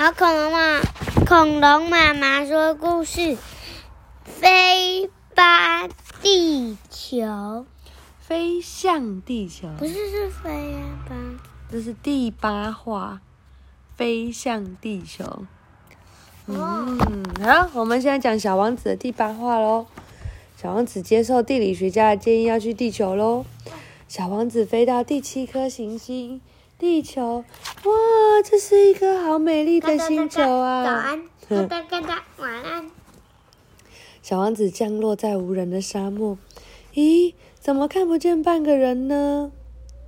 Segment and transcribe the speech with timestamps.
[0.00, 0.80] 好，恐龙妈，
[1.26, 3.36] 恐龙妈妈说故事，
[4.24, 5.86] 飞吧
[6.22, 7.66] 地球，
[8.18, 11.14] 飞向地球，不是是飞呀吧？
[11.70, 13.20] 这是第八话，
[13.94, 15.22] 飞向地球。
[16.46, 19.84] 哦，嗯，好，我们现在讲小王子的第八话喽。
[20.56, 23.44] 小王子接受地理学家的建议，要去地球喽。
[24.08, 26.40] 小王子飞到第七颗行星，
[26.80, 27.44] 地球。
[27.84, 27.92] 哇，
[28.42, 30.82] 这是一个好美丽的星球啊！
[30.82, 32.90] 早安，嘎哒嘎哒，晚安。
[34.22, 36.38] 小王子降落在无人的沙漠。
[36.94, 39.52] 咦，怎么看不见半个人呢？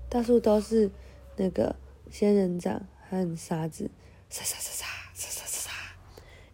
[0.09, 0.91] 到处都是
[1.37, 1.77] 那个
[2.11, 3.91] 仙人掌和沙子，
[4.31, 5.71] 沙沙沙沙沙沙沙沙。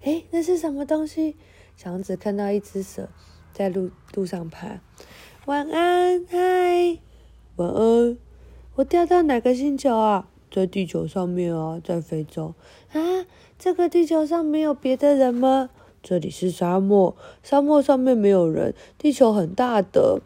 [0.02, 1.36] 哎，那是什么东西？
[1.76, 3.08] 小王子看到一只蛇
[3.52, 4.80] 在路路上爬。
[5.46, 6.98] 晚安，嗨，
[7.54, 8.18] 晚安。
[8.78, 10.28] 我掉到哪个星球啊？
[10.52, 12.54] 在地球上面啊，在非洲
[12.92, 13.26] 啊。
[13.58, 15.70] 这个地球上没有别的人吗？
[16.00, 18.72] 这里是沙漠，沙漠上面没有人。
[18.96, 20.20] 地球很大的，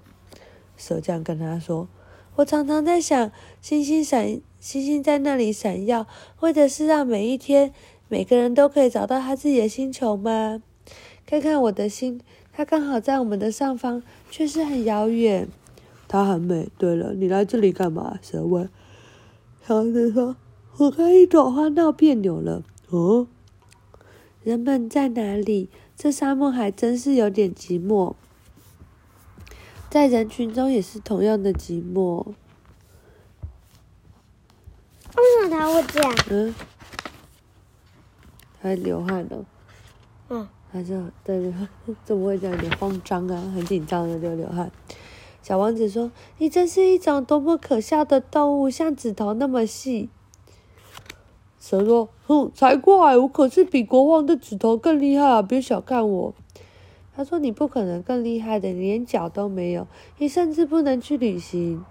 [0.76, 1.88] 蛇这样跟他说。
[2.36, 3.32] 我常常在想，
[3.62, 6.06] 星星闪，星星在那里闪耀，
[6.40, 7.72] 为的是让每一天
[8.08, 10.62] 每个人都可以找到他自己的星球吗？
[11.24, 12.20] 看看我的星，
[12.52, 15.48] 它刚好在我们的上方，却是很遥远。
[16.12, 16.68] 它很美。
[16.76, 18.18] 对了，你来这里干嘛？
[18.20, 18.68] 蛇问。
[19.66, 20.36] 小王子说
[20.76, 23.26] ：“我跟一朵花闹别扭了。”哦。
[24.44, 25.70] 人们在哪里？
[25.96, 28.14] 这沙漠还真是有点寂寞，
[29.88, 32.34] 在人群中也是同样的寂寞。
[35.16, 36.14] 为什么他会这样？
[36.28, 36.54] 嗯，
[38.60, 39.46] 还流汗了，
[40.28, 41.54] 嗯，他就对，
[42.04, 42.54] 怎么会这样？
[42.56, 44.70] 有点慌张啊，很紧张的就流汗。
[45.42, 50.08] 小王子说：“你真是一种多么可笑的动物，像指头那么细。”
[51.58, 53.16] 蛇说：“哼，才怪！
[53.16, 55.42] 我可是比国王的指头更厉害啊！
[55.42, 56.34] 别小看我。”
[57.14, 59.86] 他说：“你不可能更厉害的，你连脚都没有，
[60.18, 61.84] 你甚至不能去旅行。”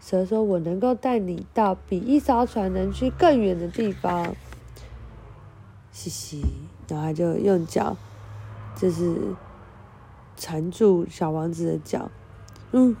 [0.00, 4.34] 蛇说：“我能够带你到比一艘船能去更远的地方。”
[5.92, 6.42] 嘻嘻，
[6.88, 7.96] 然后他就用脚，
[8.76, 9.16] 就是
[10.36, 12.10] 缠住小王子的脚。
[12.76, 12.96] 嗯，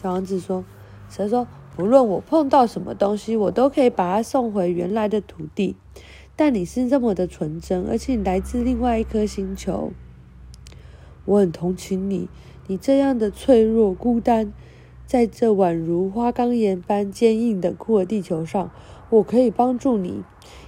[0.00, 0.64] 小王子说
[1.10, 5.76] ：“蛇说。”不论我碰到什么东西，我都可以把它送回原来的土地。
[6.34, 9.92] 但你是这么的纯真，而且你来自另外一颗星球，
[11.24, 12.28] 我很同情你。
[12.66, 14.52] 你这样的脆弱、孤单，
[15.06, 18.72] 在这宛如花岗岩般坚硬的酷儿地球上，
[19.10, 20.24] 我可以帮助你。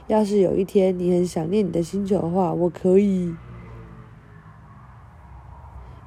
[0.06, 3.34] 要是有一天你很想念你的星球的话，我可以。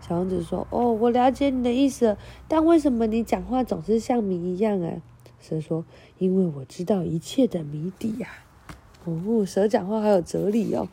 [0.06, 2.18] 小王子说：“哦，我了解你的意思，
[2.50, 5.02] 但为什么你讲话总是像谜一样啊？”
[5.40, 5.86] 蛇说
[6.20, 8.28] ：“因为我知道一切的谜底呀。”
[9.06, 10.90] 哦，蛇讲话好有哲理哦。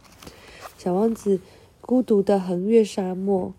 [0.78, 1.40] 小王子
[1.80, 3.52] 孤独的横越沙漠，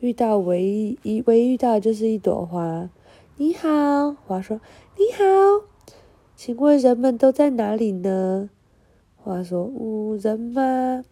[0.00, 2.90] 遇到唯一一唯一遇到的就是一朵花。
[3.36, 4.60] 你好，花说
[4.98, 5.24] ：“你好，
[6.36, 8.50] 请问人们都在哪里呢？”
[9.16, 11.02] 花说：“嗯，人吗？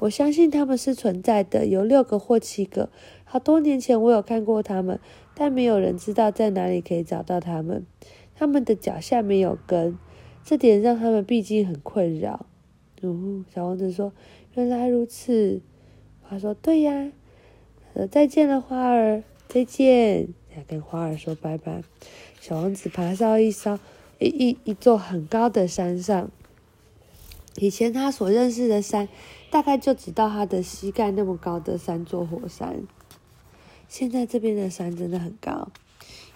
[0.00, 2.88] 我相信他们是存在的，有六个或七个。”
[3.32, 5.00] 好多年前我有看过他们，
[5.34, 7.86] 但没有人知道在哪里可以找到他们。
[8.34, 9.98] 他们的脚下没有根，
[10.44, 12.44] 这点让他们毕竟很困扰。
[13.00, 14.12] 哦，小王子说
[14.52, 15.62] ：“原来如此。”
[16.28, 17.10] 他说：“对呀。”
[17.96, 21.82] 说：“再见了，花儿，再见。”要跟花儿说拜拜。
[22.38, 23.78] 小王子爬上一艘
[24.18, 26.30] 一一一座很高的山上。
[27.56, 29.08] 以前他所认识的山，
[29.50, 32.82] 大概就只到他的膝盖那么高的三座火山。
[33.92, 35.68] 现在这边的山真的很高，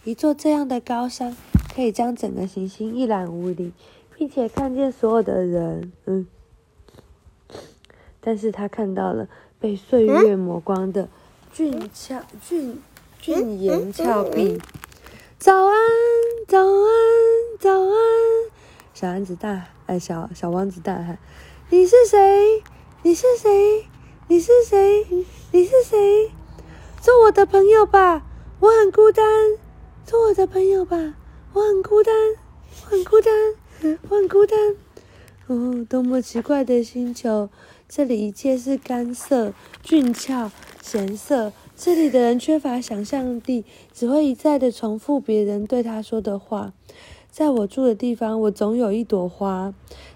[0.04, 1.34] 一座这样的高山
[1.74, 3.72] 可以将整个行星一览无遗，
[4.14, 5.90] 并且看见所有的人。
[6.04, 6.26] 嗯，
[8.20, 9.26] 但是他看到了
[9.58, 11.08] 被岁月磨光的
[11.50, 12.78] 俊俏俊
[13.18, 14.60] 俊颜峭壁。
[15.38, 15.74] 早安，
[16.46, 16.86] 早安，
[17.58, 17.96] 早安！
[18.92, 21.18] 小王子大哎，小小王子大喊
[21.72, 22.62] ：“你是谁？
[23.02, 23.86] 你是谁？
[24.28, 25.06] 你是谁？
[25.52, 26.30] 你是谁？”
[27.06, 28.26] 做我的朋友吧，
[28.58, 29.24] 我很孤单。
[30.04, 31.14] 做我的朋友吧，
[31.52, 32.12] 我很孤单，
[32.84, 33.32] 我很孤单，
[34.08, 34.58] 我很孤单。
[35.46, 37.48] 哦，多么奇怪的星球！
[37.88, 39.52] 这里一切是干涩、
[39.84, 40.50] 俊俏、
[40.82, 41.52] 咸涩。
[41.76, 46.72] 这里的人缺乏想象力，只会一再的重复别人对他说的话。
[47.30, 49.72] 在我住的地方，我总有一朵花，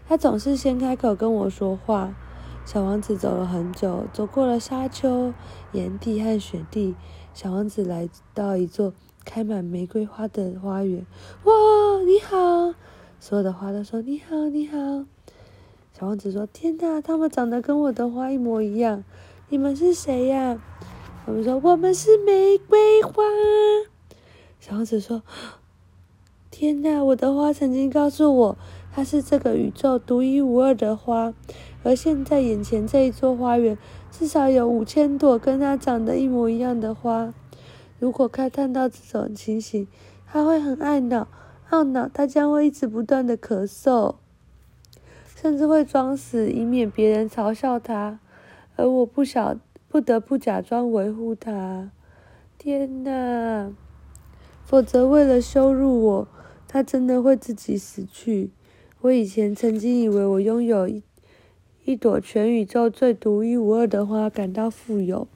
[0.08, 2.12] 它总是先开口跟我说话。
[2.72, 5.34] 小王子走了很久，走过了沙丘、
[5.72, 6.94] 岩地和雪地。
[7.34, 8.94] 小王子来到一座
[9.24, 11.04] 开满玫瑰花的花园。
[11.42, 11.52] 哇，
[12.06, 12.72] 你好！
[13.18, 14.76] 所有的花都说你好，你好。
[15.98, 19.02] 小王子说：“天哪，它们长得跟我的花一模一样。
[19.48, 20.62] 你们是谁呀？”
[21.26, 23.24] 他们说：“我们是玫瑰花。”
[24.60, 25.24] 小王子说
[26.52, 28.58] ：“天哪，我的花曾经告诉我，
[28.92, 31.32] 它是这个宇宙独一无二的花，
[31.82, 33.78] 而现在眼前这一座花园，
[34.10, 37.32] 至少有五千朵跟它长得一模一样的花。
[37.98, 39.86] 如果他看到这种情形，
[40.26, 41.28] 他会很懊恼，
[41.70, 44.16] 懊恼，他将会一直不断的咳嗽。”
[45.36, 48.20] 甚至会装死，以免别人嘲笑他，
[48.76, 49.56] 而我不晓
[49.88, 51.90] 不得不假装维护他。
[52.58, 53.72] 天哪！
[54.64, 56.28] 否则为了羞辱我，
[56.68, 58.50] 他真的会自己死去。
[59.02, 61.02] 我以前曾经以为我拥有一
[61.86, 65.26] 一朵全宇宙最独一无二的花，感到富有。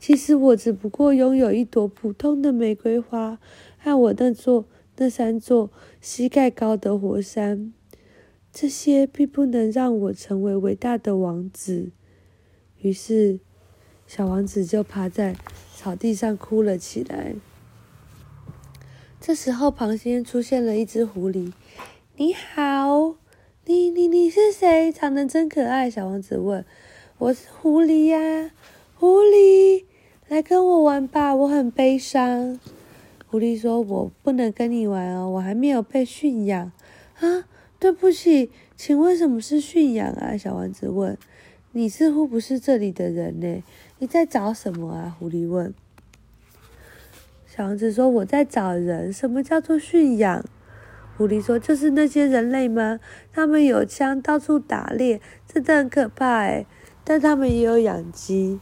[0.00, 3.38] 其实我只不过拥有一朵普通的玫瑰花，
[3.78, 4.66] 和我那座
[4.96, 5.70] 那三座
[6.00, 7.72] 膝盖高的火山。
[8.52, 11.92] 这些并不能让我成为伟大的王子。
[12.80, 13.38] 于是，
[14.08, 15.36] 小王子就趴在
[15.74, 17.36] 草地上哭了起来。
[19.20, 21.52] 这时候，旁边出现了一只狐狸。
[22.18, 23.16] “你好，
[23.66, 24.90] 你你你是谁？
[24.90, 26.64] 长得真可爱。”小王子问。
[27.18, 28.52] “我是狐狸呀，
[28.94, 29.84] 狐狸，
[30.28, 32.58] 来跟我玩吧，我很悲伤。”
[33.28, 36.72] 狐狸说：“我不能跟你玩哦，我还没有被驯养
[37.20, 37.44] 啊。”
[37.78, 40.34] 对不起，请问什么是驯养啊？
[40.38, 41.18] 小王子问。
[41.72, 43.62] 你似乎不是这里的人呢，
[43.98, 45.14] 你在找什么啊？
[45.18, 45.74] 狐狸问。
[47.46, 49.12] 小王子说：“我在找人。
[49.12, 50.42] 什么叫做驯养？”
[51.16, 53.00] 狐狸说：“就是那些人类吗？
[53.32, 56.66] 他们有枪，到处打猎，真的很可怕哎。
[57.04, 58.60] 但他们也有养鸡，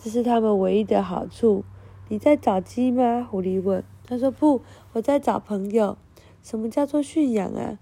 [0.00, 1.64] 这是他们唯一的好处。
[2.08, 3.82] 你在找鸡吗？”狐狸问。
[4.06, 4.62] 他说：“不，
[4.92, 5.98] 我在找朋友。
[6.42, 7.78] 什么叫做驯养啊？”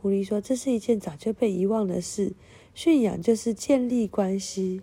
[0.00, 2.34] 狐狸说：“这是一件早就被遗忘的事，
[2.74, 4.82] 驯养就是建立关系。”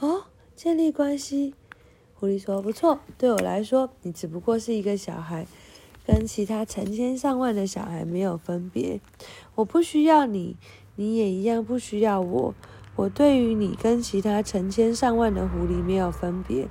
[0.00, 0.24] 哦，
[0.56, 1.54] 建立关系。
[2.14, 5.46] 狐狸说：“不错，对我来说，你只不过是一个小孩，
[6.08, 8.98] 跟其他成千上万的小孩没有分别。
[9.56, 10.56] 我不需要你，
[10.96, 12.54] 你也一样不需要我。
[12.96, 16.66] 我对于你跟其他成千上万的狐狸没有分别。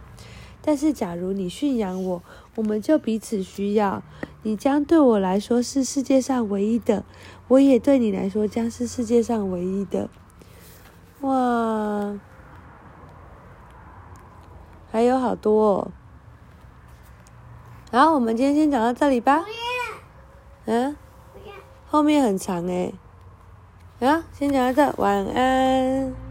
[0.64, 2.24] 但是，假如你驯养我，
[2.56, 4.02] 我们就彼此需要。
[4.42, 7.06] 你将对我来说是世界上唯一的。”
[7.48, 10.10] 我也对你来说将是世界上唯一的，
[11.22, 12.20] 哇，
[14.92, 15.92] 还有好多，哦
[17.98, 19.44] 然后我们今天先讲到这里吧。
[20.66, 20.96] 嗯，
[21.90, 22.94] 后面很长哎，
[24.02, 26.27] 啊，先讲到这，晚安。